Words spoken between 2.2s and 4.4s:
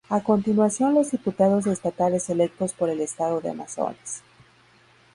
electos por el Estado de Amazonas.